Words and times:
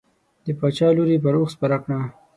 د 0.45 0.45
باچا 0.59 0.87
لور 0.95 1.09
یې 1.13 1.17
پر 1.23 1.35
اوښ 1.37 1.49
سپره 1.55 1.77
کړه. 1.83 1.99